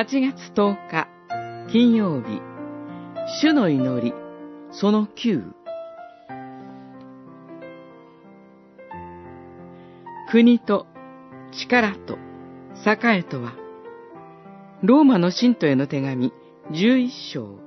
[0.00, 1.08] 8月10日
[1.70, 2.40] 金曜日。
[3.42, 4.14] 主の祈り。
[4.72, 5.52] その9
[10.30, 10.86] 国と
[11.52, 12.16] 力と
[12.76, 13.52] 栄えとは
[14.82, 16.32] ローマの信徒への手紙
[16.70, 17.58] 11章。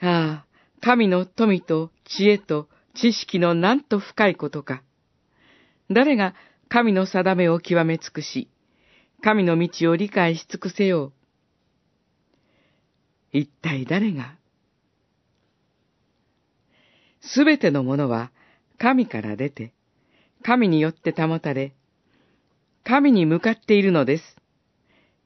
[0.00, 0.46] ああ、
[0.80, 4.82] 神の富と知恵と知識のなんと深いことか。
[5.90, 6.34] 誰が
[6.70, 8.48] 神の定めを極め尽くし、
[9.24, 11.12] 神の道を理解し尽くせよう。
[13.32, 14.36] 一体誰が？
[17.22, 18.32] すべてのものは
[18.76, 19.72] 神から出て、
[20.42, 21.72] 神によって保たれ、
[22.84, 24.36] 神に向かっているのです。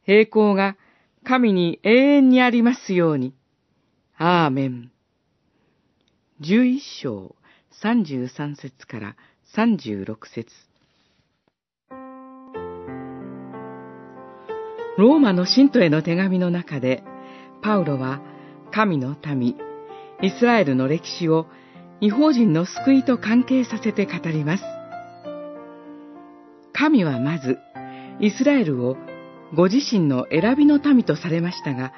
[0.07, 0.77] 栄光が
[1.25, 3.35] 神に永遠にありますように。
[4.17, 4.93] アーメン。
[6.39, 7.35] 十一章
[7.83, 9.17] 三十三節から
[9.57, 10.49] 三十六節
[14.99, 17.05] ローマの信徒への手紙の中で、
[17.63, 18.21] パウロは
[18.73, 19.57] 神の民、
[20.21, 21.47] イスラエルの歴史を
[22.01, 24.65] 違法人の救いと関係させて語ります。
[26.73, 27.59] 神はまず、
[28.19, 28.97] イスラエルを
[29.55, 31.93] ご自身の選びの民とされましたが、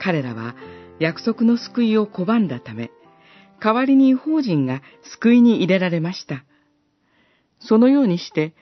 [0.00, 0.56] 彼らは
[0.98, 2.90] 約束の救いを拒んだため、
[3.62, 4.82] 代わりに違法人が
[5.14, 6.44] 救いに入れられました。
[7.60, 8.52] そのようにして、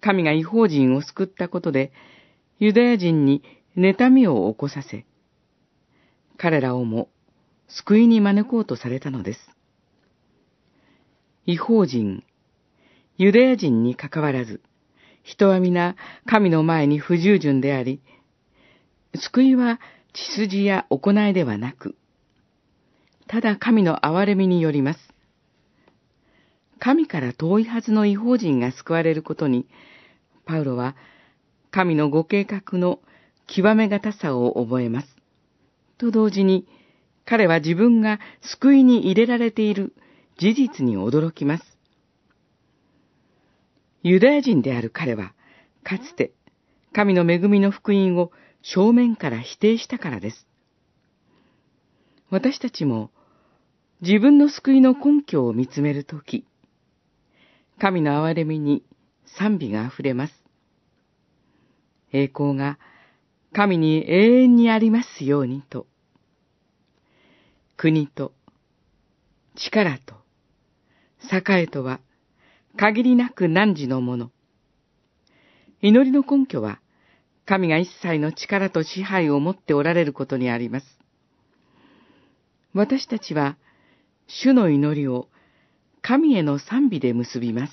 [0.00, 1.90] 神が違法人を救ったことで、
[2.60, 3.42] ユダヤ人に
[3.76, 5.04] 妬みを起こさせ、
[6.36, 7.08] 彼らをも
[7.68, 9.40] 救いに招こうとされたのです。
[11.46, 12.24] 違法人、
[13.16, 14.60] ユダヤ人にかかわらず、
[15.22, 15.94] 人は皆
[16.26, 18.00] 神の前に不従順であり、
[19.14, 19.80] 救いは
[20.12, 21.94] 血筋や行いではなく、
[23.28, 25.00] ただ神の憐れみによります。
[26.80, 29.68] 神から遠いはずの違法人が救われることに、
[30.44, 30.96] パウロは
[31.70, 33.00] 神のご計画の
[33.46, 35.08] 極めがたさを覚えます。
[35.98, 36.66] と同時に、
[37.24, 39.94] 彼は自分が救いに入れられている
[40.38, 41.64] 事実に驚きます。
[44.02, 45.34] ユダヤ人である彼は、
[45.82, 46.32] かつて
[46.92, 50.46] 神の恵みの福音を正面から否定したからです。
[52.30, 53.10] 私たちも
[54.00, 56.44] 自分の救いの根拠を見つめるとき、
[57.78, 58.84] 神の憐れみに
[59.38, 60.37] 賛美が溢れます。
[62.12, 62.78] 栄光が
[63.52, 65.86] 神に永遠にありますようにと。
[67.76, 68.32] 国と
[69.54, 70.14] 力と
[71.32, 72.00] 栄とは
[72.78, 74.30] 限りなく汝のもの。
[75.82, 76.80] 祈りの根拠は、
[77.44, 80.86] 神が一切の力と支配を持っておられることにあります。
[82.74, 83.56] 私たちは、
[84.28, 85.28] 主の祈りを
[86.02, 87.72] 神への賛美で結びます。